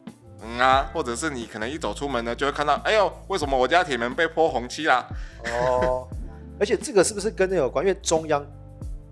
[0.43, 5.03] 嗯啊，或者是你可能一走出门呢，就会看到，哎呦，为什么我家铁门被泼红漆啦？
[5.47, 6.07] 哦，
[6.61, 7.83] 而且这个是不是跟那有关？
[7.83, 8.45] 因为中央，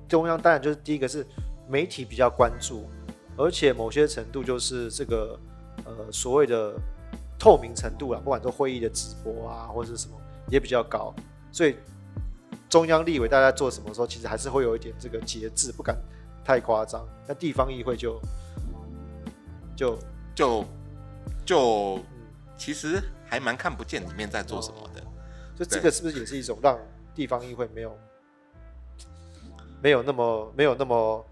[0.06, 1.26] 中央当然就是第一个是。
[1.68, 2.88] 媒体比较关注，
[3.36, 5.38] 而且某些程度就是这个
[5.84, 6.74] 呃所谓的
[7.38, 10.16] 透明程度啦，不管说会议的直播啊，或者是什么
[10.48, 11.12] 也比较高，
[11.50, 11.76] 所以
[12.68, 15.96] 中央立委大家做什么时候，其实还是会有一点这个节制，不敢
[16.44, 17.06] 太夸张。
[17.26, 18.20] 那地方议会就
[19.76, 19.98] 就
[20.34, 20.64] 就
[21.44, 22.00] 就
[22.56, 25.02] 其实还蛮看不见里面在做什么的，
[25.56, 26.78] 就这个是不是也是一种让
[27.14, 27.98] 地方议会没有
[29.82, 31.26] 没有那么没有那么。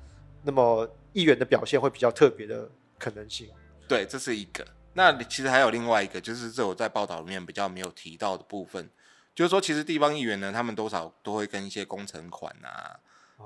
[0.45, 3.49] 那么议员的表现会比较特别的可能性，
[3.89, 4.67] 对，这是一个。
[4.93, 8.89] 那其实还有另外一个，就是这我在报道里面比较没有提到的部分，
[9.35, 13.01] 就是说，其实地方议员呢，他们多少都会跟一些工程款啊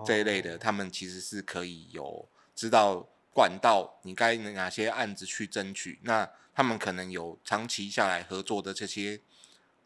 [0.04, 5.98] 这一类的，他们其实是可以有知道管道，你该哪些案子去争取。
[6.02, 9.20] 那他们可能有长期下来合作的这些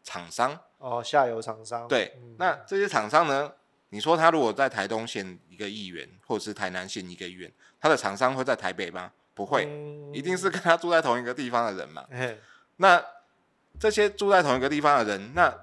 [0.03, 1.87] 厂商哦，下游厂商。
[1.87, 3.53] 对，那这些厂商呢？
[3.93, 9.11] 你说他如果在台东县一个议员，或者是台南县一个议员，他的厂商会在台北吗？
[9.35, 9.69] 不会，
[10.11, 12.03] 一定是跟他住在同一个地方的人嘛。
[12.77, 12.99] 那
[13.79, 15.55] 这些住在同一个地方的人，那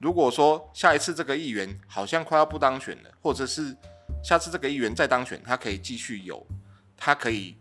[0.00, 3.74] 如果说下一次这个议员好像快要不当选了，或者是
[4.22, 6.46] 下次这个议员再当选，他可以继续有，
[6.94, 7.56] 他可以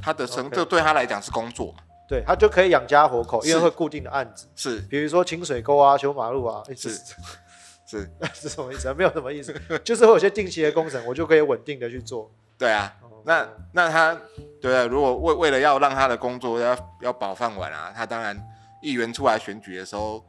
[0.00, 1.82] 他的生，这对他来讲是工作嘛？
[2.08, 6.98] 对他就可以养家活口，因为会固定的案子，是，比如说清水沟啊、修马路啊，是
[7.86, 8.92] 是 是什么意思？
[8.94, 12.30] 没有什么意思，就是会有些定期的工程，我就可以稳定的去做。
[12.58, 12.94] 对啊，
[13.24, 14.20] 那那他
[14.60, 18.36] 对啊，如果为为了要让他的工作要要保饭碗啊，他当然
[18.82, 20.24] 议员出来选举的时候。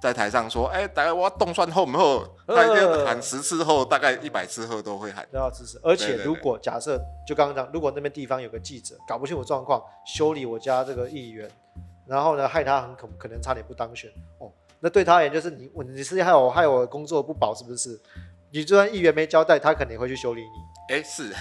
[0.00, 5.80] 在台上说：“哎，大概我动算后后，他一定喊十次后，大概一百次后都会喊，都要支持。
[5.82, 11.50] 而且如果假设就刚刚讲，如果那边地方有个记者搞不清楚状况，修理我家这个议员，
[12.06, 14.52] 然后呢害他很可可能差点不当选哦，
[14.84, 17.98] 那对他而言就是你我你是害我害我工作不保是不是？
[18.52, 20.94] 你就算议员没交代，他肯定会去修理你。
[20.94, 21.32] 哎，是，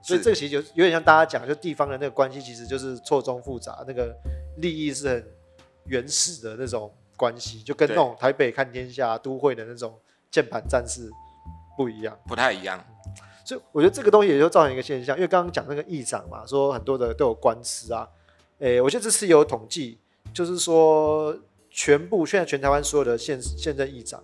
[0.00, 4.16] 所以这个其实就有点像大家讲，就地方的那个关系其实就是错综复杂，那个
[4.58, 5.26] 利益是很
[5.86, 9.96] 原始的那种。”关系就跟那种台北看天下都会的那种
[10.32, 11.08] 键盘战士
[11.76, 12.84] 不一样，不太一样。
[13.44, 18.08] 所以我觉得这个东西也就造成一个现象，因为刚刚讲那个议长嘛，说很多的都有官司啊。
[18.58, 20.00] 诶，我觉得这次有统计，
[20.32, 21.32] 就是说
[21.74, 24.22] 全部现在全台湾所有的县县政议长，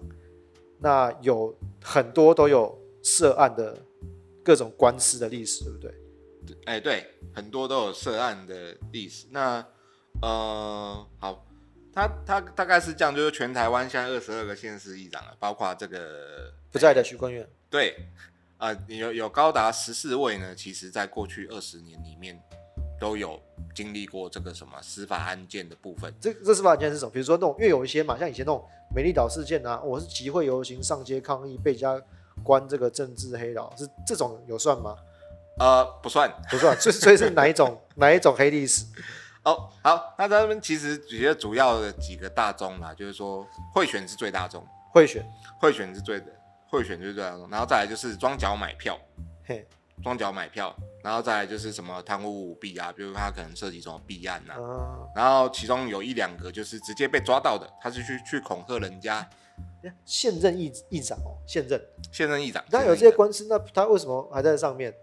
[0.79, 3.77] 那有很多都有涉案的
[4.45, 5.95] 各种官司的历史，对不对？
[6.65, 9.27] 哎，对，很多都有涉案的历史。
[9.31, 9.67] 那
[10.23, 11.47] 呃，好。
[11.93, 17.45] 他他大概是这样，就是全台湾现在二十二个县市议长了，包括这个不在的徐坤元。
[17.69, 17.97] 对，
[18.59, 20.55] 啊，有有高达十四位呢。
[20.55, 22.41] 其实，在过去二十年里面，
[23.01, 23.41] 都有
[23.75, 26.13] 经历过这个什么司法案件的部分。
[26.21, 27.11] 这这司法案件是什么？
[27.11, 28.63] 比如说那种，因为有一些嘛，像以前那种
[28.95, 32.01] 美丽岛事件啊，我是集会游行、上街抗议，被加
[32.45, 34.95] 关这个政治黑道，是这种有算吗？
[35.59, 36.79] 呃，不算，不算。
[36.81, 38.85] 所以所以是 哪一种哪一种黑历史？
[39.43, 45.27] 哦，好，那咱们其实觉得主要的几个大宗啦，就是说贿选是最大宗，贿选，
[45.59, 46.27] 贿选是最的，
[46.69, 48.99] 贿选就是最大宗，然后再来就是装脚买票，
[49.45, 49.67] 嘿，
[50.03, 54.55] 装脚买票，然后再来就是什么贪污舞弊啊，比如他可能涉及什么弊案呐，
[55.15, 59.29] 然后其中有一两个就是直接被抓到的，他是去去恐吓人家，
[60.05, 61.81] 现任议议长哦，现任，
[62.13, 64.95] 现任议长，那有这些官司，那他为什么还在上面？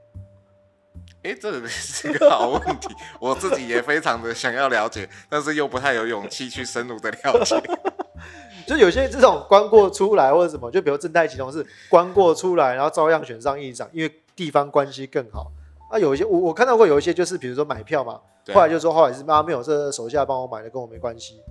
[1.24, 2.88] 哎，这个 是一个好问题，
[3.20, 7.62] 我自己也非常的想要了解，但是又不太有勇气去深入的了解。
[8.68, 15.52] 就有些这种关过出来或者什么，就比如正太启动是关过出来，然后照样选上议长，因为地方关系更好。
[15.92, 18.22] 啊，有一些我我看到过有一些就是比如说买票嘛，
[18.54, 21.42] 后来就说后来是妈没有这手下帮我买的，跟我没关系，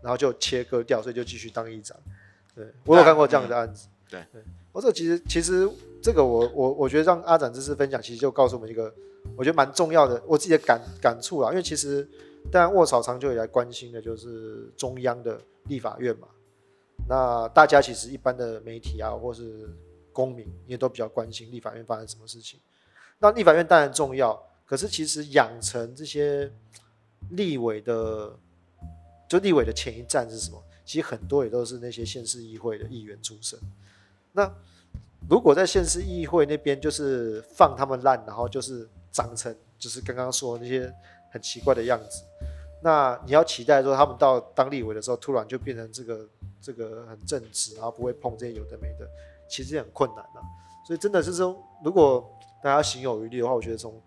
[0.00, 1.96] 然后就切割掉，所以就继续当议长。
[2.54, 3.88] 对我有看过这样的案子。
[4.08, 5.68] 对对，我这其实其实。
[6.00, 8.84] 这个我我我觉得让阿展这次分享，其实就告诉我们一个
[9.36, 11.50] 我觉得蛮重要的我自己的感感触啊。
[11.50, 12.08] 因为其实
[12.52, 16.28] 当然卧槽长久以来关心的就是中央的立法院嘛，
[17.08, 19.68] 那大家其实一般的媒体啊或是
[20.18, 22.58] 公民也都比较关心立法院发生什么事情。
[23.20, 26.52] 那立法院当然重要，可是其实养成这些
[27.30, 28.36] 立委的，
[29.28, 30.60] 就立委的前一站是什么？
[30.84, 33.56] 其实很多也都是那些县市议会的议员出身。
[34.32, 34.52] 那
[35.30, 40.92] 如果在县市议会那边就是放他们烂，然后就是长成就是刚刚说那些
[41.30, 42.24] 很奇怪的样子，
[42.82, 46.28] 那你要期待说他们到当立委的时候，突然就变成这个
[46.60, 49.08] 这个很正直，然后不会碰这些有的没的，
[49.48, 50.40] 其实也很困难的。
[50.86, 52.28] 所以真的是说，如果
[52.62, 54.00] 大家心有余力的话，我觉得从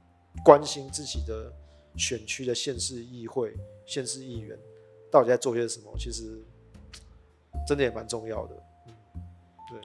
[0.43, 1.51] 关心自己的
[1.97, 3.53] 选区的县市议会、
[3.85, 4.57] 县市议员
[5.11, 6.41] 到底在做些什么，其实
[7.67, 8.55] 真的也蛮重要的。
[8.87, 8.93] 嗯，
[9.69, 9.81] 对。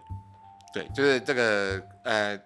[0.75, 2.39] 对，就是这个呃，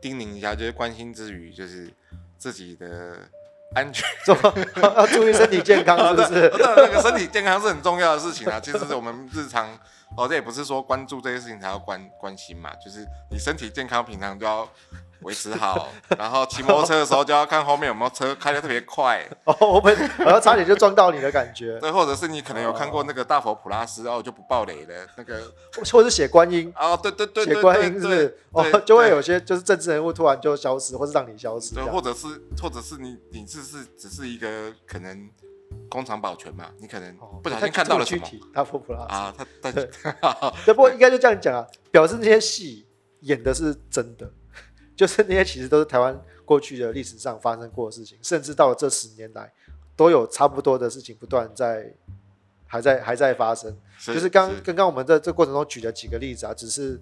[0.00, 1.92] 叮咛一下，就是关心之余，就是
[2.36, 3.28] 自己的
[3.74, 4.04] 安全，
[4.82, 6.52] 要注意身体健康，是不是？
[6.58, 8.58] 那个身体健康是很重要的事情啊。
[8.62, 9.68] 其实是我们日常，
[10.16, 14.68] 哦，这也不是说关注这些事情才要关关心嘛，就是你身体健康，平常都要。
[15.22, 19.28] 维持好，然后骑摩托车的时候就要看后面有没有车开的特别快。
[19.44, 21.78] 哦，我本然后差点就撞到你的感觉。
[21.80, 25.52] 对，或者是你可能有看过那个大佛普拉斯，然后就不爆雷的那个，
[25.92, 26.72] 或者是写观音。
[26.76, 28.38] 哦，对对对，写观音是不是？
[28.52, 31.74] 哦，就会有些就是政治人物突然就消失，或是让你消失。
[31.74, 32.26] 对，或者是
[32.62, 35.28] 或者是你你只是只是一个可能
[35.90, 38.24] 工厂保全嘛，你可能不小心看到了什么。
[38.54, 39.72] 大佛普拉斯啊，他他
[40.64, 42.86] 对，不过应该就这样讲啊，表示那些戏
[43.22, 44.30] 演的是真的。
[44.98, 49.52] 就是那些其实都是台湾过去的历史上发生过的事情，甚至到了这十年来，
[49.94, 51.94] 都有差不多的事情不断在
[52.66, 53.78] 还在还在发生。
[54.04, 57.00] 就是刚刚刚我们在这过程中举了几个例子啊，只是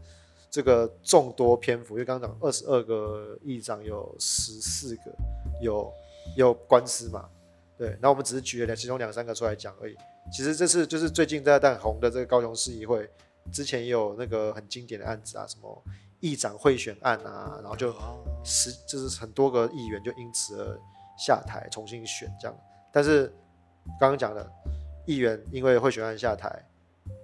[0.51, 5.03] 这个众多篇幅，因为刚刚讲二十二个议长有十四个
[5.63, 5.91] 有
[6.37, 7.27] 有官司嘛，
[7.79, 9.97] 对，那我们只是举了其中两三个出来讲而已。
[10.31, 13.09] 其实这是就是最近在很红的这个高雄市议会，
[13.51, 15.83] 之前也有那个很经典的案子啊，什么
[16.21, 17.95] 议长贿选案啊，然后就
[18.45, 20.79] 十就是很多个议员就因此而
[21.19, 22.57] 下台重新选这样。
[22.93, 23.27] 但是
[24.01, 24.51] 刚刚讲的
[25.05, 26.65] 议员因为贿选案下台，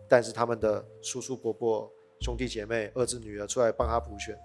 [0.08, 1.90] 但是他们的叔叔伯伯
[2.20, 4.38] 兄弟姐妹儿子女儿出来帮他补选，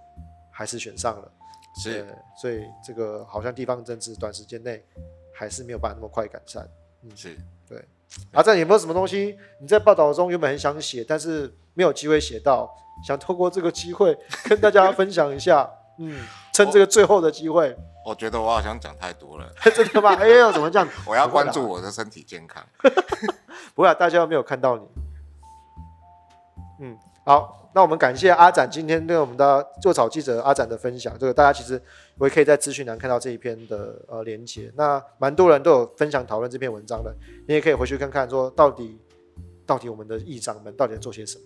[0.52, 1.32] 还是选上了。
[1.80, 2.08] 是，
[2.41, 4.84] 所以这个好像地方政治短时间内
[5.32, 6.68] 还是没有办法那么快改善。
[7.04, 7.38] 嗯，是
[7.68, 7.84] 对。
[8.32, 12.68] 阿赞有没有什么东西你在报道中原本很想写，但是没有机会写到，
[13.06, 14.18] 想透过这个机会
[14.50, 15.70] 跟大家分享一下？
[16.00, 17.78] 嗯，趁这个最后的机会。
[18.04, 20.16] 我觉得我好像讲太多了， 真的吗？
[20.16, 20.88] 哎呦，怎么这样？
[21.06, 22.64] 我要关注我的身体健康。
[23.76, 24.88] 不会，大家没有看到你。
[26.82, 27.64] 嗯，好。
[27.74, 31.80] 那我们感谢阿展今天对我们的做草记者阿展的分享，这个大家其实
[32.18, 34.72] 我也可以在资讯栏看到这一篇的呃连接。
[34.76, 37.16] 那蛮多人都有分享讨论这篇文章的，
[37.48, 39.00] 你也可以回去看看，说到底
[39.64, 41.44] 到底我们的议长们到底在做些什么。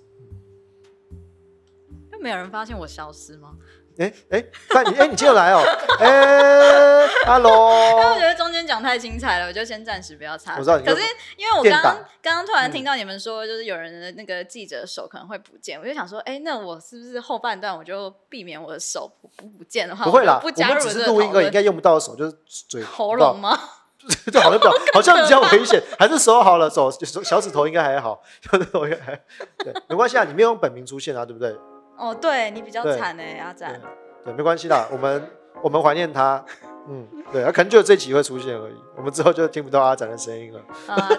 [2.22, 3.50] 又没有人发现我消失吗？
[3.98, 4.44] 哎哎，
[4.74, 5.62] 那你哎你接着来哦，
[6.00, 8.14] 哎，Hello。
[8.14, 10.56] 我觉得中间讲太精彩了，我就先暂时不要插。
[10.58, 11.02] 我知道，可是
[11.36, 22.38] 因为我刚刚刚刚突然听到你们说，就是有人的那个记者手可能会不见，我就想说，哎，那我是不是后半段我就避免我的手不不见的话，不会啦，不加入这个录音应该用不到的手，就是
[22.70, 23.60] 嘴喉咙吗？
[24.32, 29.22] 就好像比较好像比较危险，还是手好了，手手小指头应该还好，小指头应该还
[29.60, 31.56] 对，没关系啊，你没有用本名出现啊，对不对？
[32.02, 33.80] 哦，对你比较惨哎，阿展。
[34.26, 35.30] 对，没关系啦，我们
[35.62, 36.44] 我们怀念他，
[36.90, 40.60] 嗯，对，他可能就这集会出现而已，我们之后就听不到阿展的声音了。
[40.88, 41.10] 啊，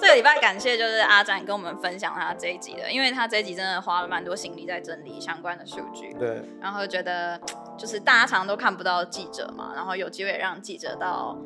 [0.00, 6.12] 这个礼拜感谢就是阿展跟我们分享他这一集的，因为他这一集真的花了蛮多心力在整理相关的数据。
[6.14, 7.40] 对，然后觉得
[7.76, 11.38] 就是大家常常都看不到记者嘛，然后有机会让记者到。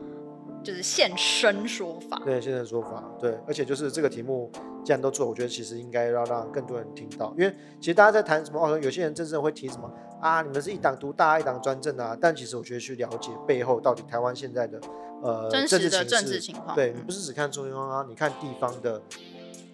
[0.63, 4.51] 就是现身说法，对现身说法，对，而且就是这个题目
[4.85, 9.91] 既然都做，我觉得其实应该要让更多人听到，因为其实大家在谈什么哦，有些人真正会提什么
[10.21, 14.81] 啊，你们是一党独大，一党专政啊，但其实我觉得去了解背后到底台湾现在的
[15.23, 19.03] 呃真实的政治情况，对你不是只看中央啊，你看地方的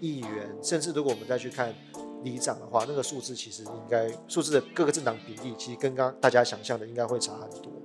[0.01, 1.75] 议员，甚至如果我们再去看
[2.23, 7.78] 里长的话，那个数字其实应该数字的各个政党比例，其实跟刚大家想象的应该会差很多，嗯。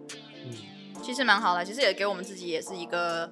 [1.04, 3.30] 其实蛮好的，其实也给我们自己也是一个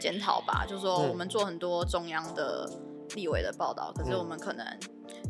[0.00, 0.64] 检讨吧。
[0.64, 2.70] 就是说，我们做很多中央的
[3.16, 4.64] 立委的报道，可是我们可能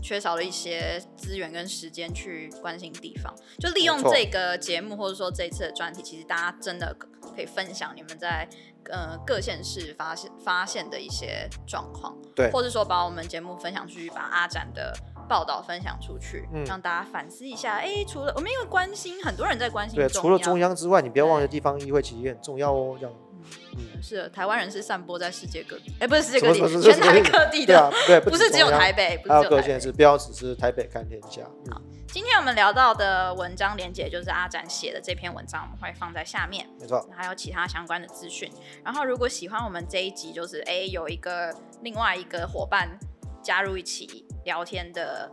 [0.03, 3.35] 缺少了一些资源跟时间去关心地方。
[3.59, 6.95] 就利用这个节目，或者说这一次的专题，其实大家真的
[7.35, 8.47] 可以分享你们在
[8.91, 14.95] 呃各县市发现发现的一些状况，对，或者说把我们节目分享出去，把阿展的。
[15.29, 17.75] 报道分享出去，让大家反思一下。
[17.77, 19.97] 哎，除了我们因为关心，很多人在关心。
[19.97, 22.97] 对，除了中央之外，你不要忘了地方议会其实也很重要哦。
[22.99, 23.15] 这样，
[23.77, 31.43] 嗯，是台湾人是散播在世界各地，哎，不是世界各地，全台各地的，对， 不是只有台北，还有各县市，不要只是台北看天下。
[31.71, 36.67] 好，今天我们聊到的文章连接就是阿展写的这篇文章，我们会放在下面。
[36.81, 38.51] 没错，还有其他相关的资讯。
[38.85, 42.99] 然后，如果喜欢我们这一集，就是哎，有一个另外一个伙伴
[43.43, 45.31] 加入一起聊天的。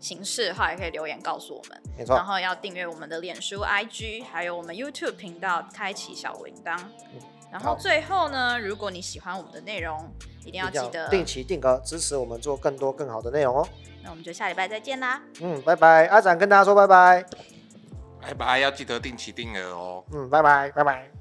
[0.00, 1.82] 形式的话，也可以留言告诉我们。
[1.98, 2.16] 没错。
[2.16, 6.78] 然后要订阅我们的脸书、IG，还有我们 YouTube 频道，开启小铃铛。
[7.52, 10.10] 然后最后呢，如果你喜欢我们的内容，
[10.46, 13.68] 一定要记得定期定额支持我们做更多更好的内容哦。
[14.02, 15.20] 那我们就下礼拜再见啦。
[15.42, 16.06] 嗯，拜拜。
[16.06, 17.22] 阿展跟大家说拜拜。
[18.22, 20.04] 拜拜，要记得定期定额哦。
[20.14, 21.19] 嗯，拜拜，拜拜。